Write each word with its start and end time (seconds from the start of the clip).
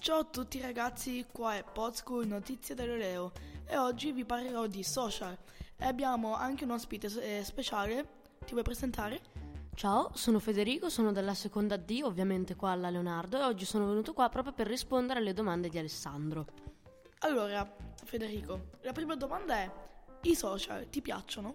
Ciao 0.00 0.20
a 0.20 0.24
tutti 0.24 0.58
ragazzi, 0.62 1.26
qua 1.30 1.56
è 1.56 1.62
Podschool 1.62 2.26
Notizie 2.26 2.74
dell'Oleo 2.74 3.32
e 3.66 3.76
oggi 3.76 4.12
vi 4.12 4.24
parlerò 4.24 4.66
di 4.66 4.82
social 4.82 5.36
e 5.76 5.84
abbiamo 5.84 6.34
anche 6.34 6.64
un 6.64 6.70
ospite 6.70 7.08
eh, 7.20 7.44
speciale, 7.44 8.08
ti 8.46 8.52
vuoi 8.52 8.62
presentare? 8.62 9.20
Ciao, 9.74 10.10
sono 10.14 10.38
Federico, 10.38 10.88
sono 10.88 11.12
della 11.12 11.34
seconda 11.34 11.76
D, 11.76 12.00
ovviamente 12.02 12.56
qua 12.56 12.70
alla 12.70 12.88
Leonardo 12.88 13.38
e 13.38 13.42
oggi 13.42 13.66
sono 13.66 13.86
venuto 13.88 14.14
qua 14.14 14.30
proprio 14.30 14.54
per 14.54 14.68
rispondere 14.68 15.18
alle 15.18 15.34
domande 15.34 15.68
di 15.68 15.76
Alessandro. 15.76 16.46
Allora, 17.18 17.70
Federico, 18.02 18.70
la 18.80 18.92
prima 18.92 19.16
domanda 19.16 19.56
è, 19.56 19.70
i 20.22 20.34
social 20.34 20.88
ti 20.88 21.02
piacciono? 21.02 21.52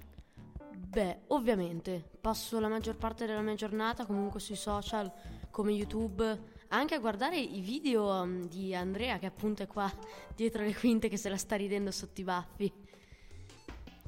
Beh, 0.72 1.22
ovviamente, 1.30 2.12
passo 2.22 2.60
la 2.60 2.68
maggior 2.68 2.96
parte 2.96 3.26
della 3.26 3.42
mia 3.42 3.56
giornata 3.56 4.06
comunque 4.06 4.40
sui 4.40 4.56
social 4.56 5.12
come 5.50 5.72
YouTube, 5.72 6.54
anche 6.76 6.96
a 6.96 7.00
guardare 7.00 7.38
i 7.38 7.62
video 7.62 8.22
um, 8.22 8.48
di 8.48 8.74
Andrea 8.74 9.18
che 9.18 9.26
appunto 9.26 9.64
è 9.64 9.68
qua 9.68 9.92
dietro 10.36 10.64
le 10.64 10.76
quinte 10.76 11.10
che 11.10 11.18
se 11.18 11.30
la 11.30 11.38
sta 11.38 11.56
ridendo 11.56 11.92
sotto 11.92 12.22
i 12.22 12.24
baffi. 12.24 12.72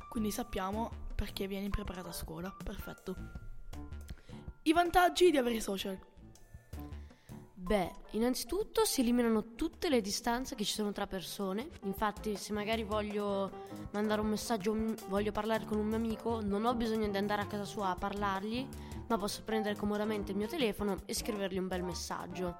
Quindi 0.09 0.31
sappiamo 0.31 0.89
perché 1.15 1.47
vieni 1.47 1.69
preparata 1.69 2.09
a 2.09 2.13
scuola, 2.13 2.55
perfetto. 2.63 3.15
I 4.63 4.73
vantaggi 4.73 5.31
di 5.31 5.37
avere 5.37 5.59
social. 5.59 5.97
Beh, 7.67 7.91
innanzitutto 8.11 8.85
si 8.85 9.01
eliminano 9.01 9.53
tutte 9.55 9.89
le 9.89 9.99
distanze 9.99 10.55
che 10.55 10.63
ci 10.63 10.71
sono 10.71 10.93
tra 10.93 11.05
persone. 11.05 11.67
Infatti, 11.83 12.37
se 12.37 12.53
magari 12.53 12.83
voglio 12.83 13.65
mandare 13.91 14.21
un 14.21 14.27
messaggio, 14.27 14.73
voglio 15.09 15.33
parlare 15.33 15.65
con 15.65 15.77
un 15.77 15.87
mio 15.87 15.97
amico, 15.97 16.39
non 16.41 16.63
ho 16.63 16.73
bisogno 16.75 17.09
di 17.09 17.17
andare 17.17 17.41
a 17.41 17.45
casa 17.45 17.65
sua 17.65 17.89
a 17.89 17.95
parlargli, 17.95 18.65
ma 19.09 19.17
posso 19.17 19.43
prendere 19.43 19.75
comodamente 19.75 20.31
il 20.31 20.37
mio 20.37 20.47
telefono 20.47 20.99
e 21.03 21.13
scrivergli 21.13 21.57
un 21.57 21.67
bel 21.67 21.83
messaggio. 21.83 22.55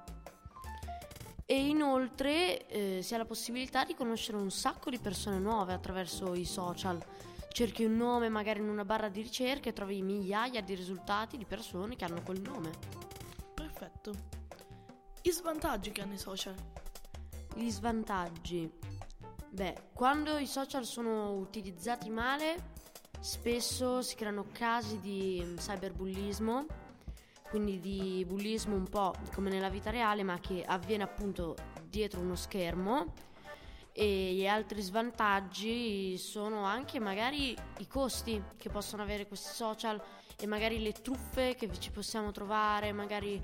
E 1.46 1.56
inoltre 1.56 2.66
eh, 2.66 3.00
si 3.00 3.14
ha 3.14 3.16
la 3.16 3.24
possibilità 3.24 3.86
di 3.86 3.94
conoscere 3.94 4.36
un 4.36 4.50
sacco 4.50 4.90
di 4.90 4.98
persone 4.98 5.38
nuove 5.38 5.72
attraverso 5.72 6.34
i 6.34 6.44
social. 6.44 7.02
Cerchi 7.50 7.82
un 7.82 7.96
nome 7.96 8.28
magari 8.28 8.60
in 8.60 8.68
una 8.68 8.84
barra 8.84 9.08
di 9.08 9.22
ricerca 9.22 9.70
e 9.70 9.72
trovi 9.72 10.02
migliaia 10.02 10.60
di 10.60 10.74
risultati 10.74 11.38
di 11.38 11.46
persone 11.46 11.96
che 11.96 12.04
hanno 12.04 12.20
quel 12.22 12.42
nome. 12.42 12.72
Perfetto. 13.54 14.47
Gli 15.20 15.30
svantaggi 15.30 15.90
che 15.90 16.02
hanno 16.02 16.14
i 16.14 16.18
social. 16.18 16.54
Gli 17.54 17.70
svantaggi. 17.70 18.70
Beh, 19.50 19.88
quando 19.92 20.38
i 20.38 20.46
social 20.46 20.84
sono 20.84 21.32
utilizzati 21.32 22.08
male, 22.08 22.72
spesso 23.18 24.00
si 24.00 24.14
creano 24.14 24.46
casi 24.52 25.00
di 25.00 25.54
cyberbullismo, 25.56 26.66
quindi 27.50 27.80
di 27.80 28.24
bullismo 28.26 28.76
un 28.76 28.88
po' 28.88 29.12
come 29.34 29.50
nella 29.50 29.70
vita 29.70 29.90
reale, 29.90 30.22
ma 30.22 30.38
che 30.38 30.62
avviene 30.64 31.02
appunto 31.02 31.56
dietro 31.84 32.20
uno 32.20 32.36
schermo. 32.36 33.12
E 33.92 34.34
gli 34.34 34.46
altri 34.46 34.80
svantaggi 34.80 36.16
sono 36.18 36.62
anche 36.62 37.00
magari 37.00 37.56
i 37.78 37.86
costi 37.88 38.40
che 38.56 38.68
possono 38.68 39.02
avere 39.02 39.26
questi 39.26 39.52
social 39.52 40.00
e 40.38 40.46
magari 40.46 40.80
le 40.80 40.92
truffe 40.92 41.56
che 41.56 41.68
ci 41.80 41.90
possiamo 41.90 42.30
trovare, 42.30 42.92
magari 42.92 43.42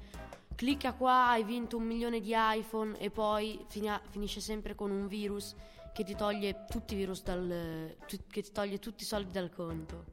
clicca 0.54 0.92
qua, 0.92 1.28
hai 1.28 1.44
vinto 1.44 1.76
un 1.76 1.84
milione 1.84 2.20
di 2.20 2.32
iPhone 2.34 2.98
e 2.98 3.10
poi 3.10 3.64
finia, 3.68 4.00
finisce 4.10 4.40
sempre 4.40 4.74
con 4.74 4.90
un 4.90 5.06
virus 5.06 5.54
che 5.92 6.04
ti 6.04 6.14
toglie 6.14 6.64
tutti 6.68 6.94
i 6.94 6.96
virus 6.96 7.22
dal, 7.22 7.96
che 8.06 8.42
ti 8.42 8.52
toglie 8.52 8.78
tutti 8.78 9.04
i 9.04 9.06
soldi 9.06 9.30
dal 9.30 9.50
conto. 9.50 10.04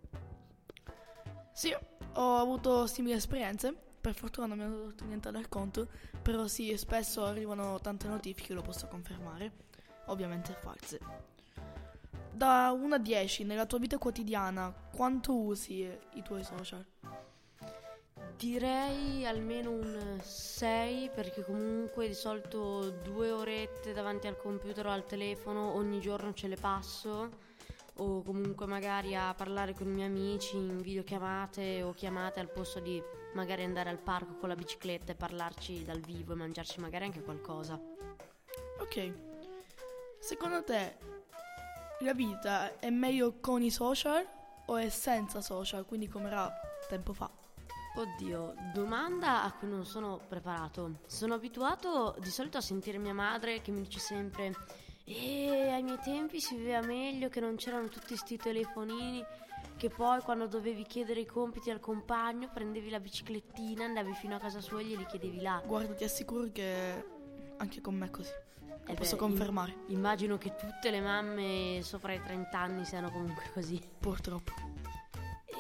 Sì, 1.52 1.76
ho 2.14 2.38
avuto 2.38 2.88
simili 2.88 3.16
esperienze. 3.16 3.76
Per 4.02 4.16
fortuna 4.16 4.48
non 4.48 4.58
mi 4.58 4.64
hanno 4.64 4.82
tolto 4.82 5.06
niente 5.06 5.30
dal 5.30 5.48
conto, 5.48 5.88
però 6.22 6.48
sì, 6.48 6.76
spesso 6.76 7.24
arrivano 7.24 7.80
tante 7.80 8.08
notifiche, 8.08 8.54
lo 8.54 8.62
posso 8.62 8.88
confermare, 8.88 9.52
ovviamente 10.08 10.54
false. 10.60 11.00
Da 12.32 12.72
1 12.72 12.96
a 12.96 12.98
10 12.98 13.44
nella 13.44 13.68
tua 13.68 13.78
vita 13.78 14.00
quotidiana, 14.00 14.74
quanto 14.96 15.36
usi 15.36 15.88
i 16.14 16.22
tuoi 16.24 16.44
social? 16.44 16.84
Direi 18.42 19.24
almeno 19.24 19.70
un 19.70 20.18
6 20.20 21.12
perché 21.14 21.46
comunque 21.46 22.08
di 22.08 22.16
solito 22.16 22.90
due 22.90 23.30
orette 23.30 23.94
davanti 23.94 24.26
al 24.26 24.36
computer 24.36 24.88
o 24.88 24.90
al 24.90 25.06
telefono 25.06 25.76
ogni 25.76 26.00
giorno 26.00 26.34
ce 26.34 26.48
le 26.48 26.56
passo 26.56 27.30
o 27.98 28.24
comunque 28.24 28.66
magari 28.66 29.16
a 29.16 29.32
parlare 29.36 29.76
con 29.76 29.86
i 29.90 29.92
miei 29.92 30.08
amici 30.08 30.56
in 30.56 30.82
videochiamate 30.82 31.84
o 31.84 31.92
chiamate 31.92 32.40
al 32.40 32.50
posto 32.50 32.80
di 32.80 33.00
magari 33.36 33.64
andare 33.64 33.92
al 33.92 34.00
parco 34.00 34.34
con 34.38 34.50
la 34.50 34.56
bicicletta 34.56 35.12
e 35.12 35.16
parlarci 35.16 35.86
dal 35.86 36.00
vivo 36.00 36.34
e 36.34 36.38
mangiarci 36.38 36.80
magari 36.80 37.06
anche 37.06 37.22
qualcosa. 37.22 37.80
Ok, 38.80 39.14
secondo 40.18 40.64
te 40.64 40.98
la 42.00 42.16
vita 42.16 42.80
è 42.80 42.90
meglio 42.90 43.36
con 43.40 43.62
i 43.62 43.70
social 43.70 44.26
o 44.66 44.78
è 44.78 44.90
senza 44.90 45.42
social, 45.42 45.86
quindi 45.86 46.08
come 46.08 46.26
era 46.26 46.52
tempo 46.90 47.14
fa? 47.14 47.30
Oddio, 47.94 48.54
domanda 48.74 49.44
a 49.44 49.52
cui 49.52 49.68
non 49.68 49.86
sono 49.86 50.20
preparato. 50.28 51.00
Sono 51.08 51.34
abituato 51.34 52.16
di 52.20 52.30
solito 52.30 52.58
a 52.58 52.62
sentire 52.62 52.98
mia 52.98 53.14
madre 53.14 53.62
che 53.62 53.72
mi 53.72 53.82
dice 53.82 54.00
sempre 54.00 54.56
e 55.04 55.70
ai 55.70 55.84
miei 55.84 56.00
tempi 56.02 56.40
si 56.40 56.56
viveva 56.56 56.82
meglio 56.86 57.28
che 57.28 57.42
non 57.42 57.56
c'erano 57.56 57.90
tutti 57.90 58.08
questi 58.08 58.38
telefonini 58.38 59.26
che 59.76 59.90
poi 59.90 60.22
quando 60.22 60.48
dovevi 60.48 60.84
chiedere 60.84 61.22
i 61.22 61.26
compiti 61.26 61.70
al 61.70 61.80
compagno 61.80 62.50
prendevi 62.54 62.90
la 62.90 63.00
biciclettina, 63.00 63.84
andavi 63.84 64.14
fino 64.14 64.36
a 64.36 64.40
casa 64.40 64.62
sua 64.62 64.80
e 64.80 64.86
glieli 64.86 65.06
chiedevi 65.06 65.42
là. 65.42 65.62
Guarda, 65.66 65.94
ti 65.94 66.04
assicuro 66.04 66.48
che 66.52 67.04
anche 67.58 67.82
con 67.82 67.96
me 67.96 68.06
è 68.06 68.10
così. 68.10 68.32
Eh 68.88 68.94
posso 68.94 69.16
beh, 69.16 69.22
confermare. 69.22 69.76
Immagino 69.88 70.38
che 70.38 70.56
tutte 70.56 70.92
le 70.92 71.02
mamme 71.02 71.80
sopra 71.84 72.14
i 72.14 72.22
30 72.22 72.58
anni 72.58 72.86
siano 72.86 73.10
comunque 73.12 73.50
così. 73.54 73.82
Purtroppo. 74.00 74.54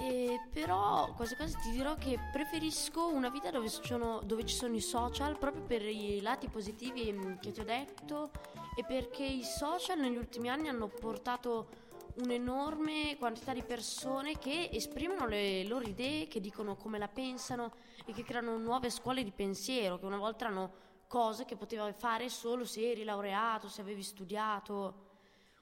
E 0.01 0.47
però 0.51 1.13
quasi 1.13 1.35
quasi 1.35 1.55
ti 1.61 1.69
dirò 1.69 1.93
che 1.93 2.17
preferisco 2.31 3.07
una 3.09 3.29
vita 3.29 3.51
dove, 3.51 3.69
sono, 3.69 4.19
dove 4.23 4.43
ci 4.47 4.55
sono 4.55 4.75
i 4.75 4.81
social 4.81 5.37
proprio 5.37 5.61
per 5.61 5.83
i 5.83 6.19
lati 6.21 6.49
positivi 6.49 7.13
mm, 7.13 7.35
che 7.35 7.51
ti 7.51 7.59
ho 7.59 7.63
detto 7.63 8.31
e 8.75 8.83
perché 8.83 9.23
i 9.23 9.43
social 9.43 9.99
negli 9.99 10.17
ultimi 10.17 10.49
anni 10.49 10.69
hanno 10.69 10.87
portato 10.87 11.89
un'enorme 12.15 13.15
quantità 13.19 13.53
di 13.53 13.61
persone 13.61 14.39
che 14.39 14.69
esprimono 14.73 15.27
le 15.27 15.65
loro 15.65 15.87
idee, 15.87 16.27
che 16.27 16.39
dicono 16.39 16.75
come 16.75 16.97
la 16.97 17.07
pensano 17.07 17.71
e 18.03 18.11
che 18.11 18.23
creano 18.23 18.57
nuove 18.57 18.89
scuole 18.89 19.23
di 19.23 19.31
pensiero, 19.31 19.99
che 19.99 20.05
una 20.07 20.17
volta 20.17 20.45
erano 20.45 20.73
cose 21.07 21.45
che 21.45 21.55
potevi 21.55 21.93
fare 21.95 22.27
solo 22.27 22.65
se 22.65 22.89
eri 22.89 23.03
laureato, 23.03 23.69
se 23.69 23.81
avevi 23.81 24.01
studiato. 24.01 25.09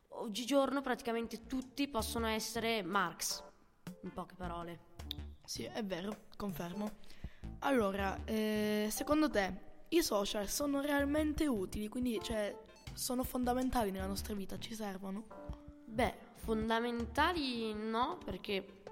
Oggigiorno 0.07 0.79
praticamente 0.79 1.45
tutti 1.45 1.89
possono 1.89 2.27
essere 2.27 2.81
Marx 2.83 3.47
in 4.01 4.11
poche 4.13 4.35
parole. 4.35 4.79
Sì, 5.43 5.63
è 5.63 5.83
vero, 5.83 6.25
confermo. 6.35 6.91
Allora, 7.59 8.23
eh, 8.25 8.87
secondo 8.91 9.29
te 9.29 9.67
i 9.89 10.01
social 10.03 10.47
sono 10.47 10.81
realmente 10.81 11.47
utili? 11.47 11.87
Quindi, 11.87 12.19
cioè, 12.21 12.55
sono 12.93 13.23
fondamentali 13.23 13.91
nella 13.91 14.07
nostra 14.07 14.33
vita? 14.33 14.57
Ci 14.57 14.75
servono? 14.75 15.25
Beh, 15.85 16.13
fondamentali 16.35 17.73
no, 17.73 18.17
perché 18.23 18.83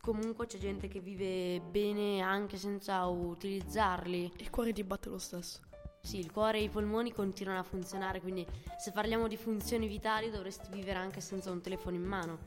comunque 0.00 0.46
c'è 0.46 0.58
gente 0.58 0.88
che 0.88 1.00
vive 1.00 1.60
bene 1.60 2.20
anche 2.20 2.56
senza 2.56 3.06
utilizzarli. 3.06 4.32
Il 4.38 4.50
cuore 4.50 4.72
ti 4.72 4.82
batte 4.82 5.08
lo 5.08 5.18
stesso. 5.18 5.60
Sì, 6.02 6.18
il 6.18 6.32
cuore 6.32 6.58
e 6.58 6.62
i 6.62 6.68
polmoni 6.70 7.12
continuano 7.12 7.60
a 7.60 7.62
funzionare, 7.62 8.20
quindi 8.20 8.46
se 8.78 8.90
parliamo 8.90 9.28
di 9.28 9.36
funzioni 9.36 9.86
vitali 9.86 10.30
dovresti 10.30 10.70
vivere 10.70 10.98
anche 10.98 11.20
senza 11.20 11.50
un 11.50 11.60
telefono 11.60 11.94
in 11.96 12.04
mano. 12.04 12.38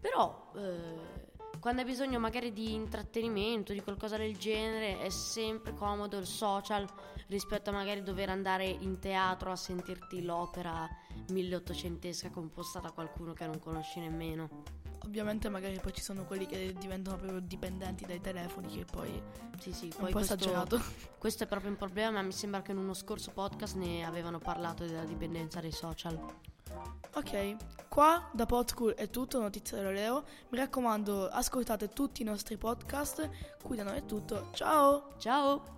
Però 0.00 0.52
eh, 0.56 1.25
quando 1.66 1.82
hai 1.82 1.90
bisogno 1.90 2.20
magari 2.20 2.52
di 2.52 2.74
intrattenimento, 2.74 3.72
di 3.72 3.80
qualcosa 3.82 4.16
del 4.16 4.36
genere, 4.36 5.00
è 5.00 5.08
sempre 5.08 5.74
comodo 5.74 6.16
il 6.16 6.24
social 6.24 6.86
rispetto 7.26 7.70
a 7.70 7.72
magari 7.72 8.04
dover 8.04 8.28
andare 8.28 8.66
in 8.68 9.00
teatro 9.00 9.50
a 9.50 9.56
sentirti 9.56 10.22
l'opera 10.22 10.88
milleottocentesca 11.30 12.30
composta 12.30 12.78
da 12.78 12.92
qualcuno 12.92 13.32
che 13.32 13.46
non 13.46 13.58
conosci 13.58 13.98
nemmeno. 13.98 14.62
Ovviamente 15.06 15.48
magari 15.48 15.80
poi 15.80 15.92
ci 15.92 16.02
sono 16.02 16.24
quelli 16.24 16.46
che 16.46 16.72
diventano 16.78 17.16
proprio 17.16 17.40
dipendenti 17.40 18.06
dai 18.06 18.20
telefoni 18.20 18.68
che 18.68 18.84
poi 18.84 19.20
sì, 19.58 19.72
sì, 19.72 19.92
poi 19.98 20.12
questo, 20.12 20.34
esagerato. 20.34 20.80
Questo 21.18 21.42
è 21.42 21.46
proprio 21.48 21.70
un 21.70 21.76
problema, 21.76 22.12
ma 22.12 22.22
mi 22.22 22.30
sembra 22.30 22.62
che 22.62 22.70
in 22.70 22.78
uno 22.78 22.94
scorso 22.94 23.32
podcast 23.32 23.74
ne 23.74 24.04
avevano 24.04 24.38
parlato 24.38 24.86
della 24.86 25.02
dipendenza 25.02 25.60
dai 25.60 25.72
social. 25.72 26.16
Ok, 27.16 27.56
qua 27.88 28.28
da 28.34 28.44
Podschool 28.44 28.92
è 28.92 29.08
tutto, 29.08 29.40
notizie 29.40 29.80
da 29.80 29.90
Leo. 29.90 30.24
Mi 30.50 30.58
raccomando, 30.58 31.28
ascoltate 31.28 31.88
tutti 31.88 32.20
i 32.20 32.26
nostri 32.26 32.58
podcast. 32.58 33.30
Qui 33.62 33.74
da 33.74 33.84
noi 33.84 33.96
è 33.96 34.04
tutto. 34.04 34.50
Ciao! 34.52 35.14
Ciao! 35.16 35.75